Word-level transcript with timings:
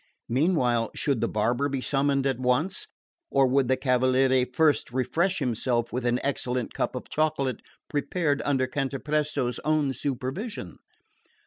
Meanwhile, 0.29 0.89
should 0.95 1.21
the 1.21 1.27
barber 1.29 1.69
be 1.69 1.79
summoned 1.79 2.25
at 2.25 2.39
once? 2.39 2.87
Or 3.29 3.45
would 3.45 3.67
the 3.67 3.77
cavaliere 3.77 4.47
first 4.51 4.89
refresh 4.91 5.37
himself 5.37 5.93
with 5.93 6.07
an 6.07 6.19
excellent 6.23 6.73
cup 6.73 6.95
of 6.95 7.07
chocolate, 7.07 7.61
prepared 7.87 8.41
under 8.43 8.65
Cantapresto's 8.65 9.59
own 9.59 9.93
supervision? 9.93 10.79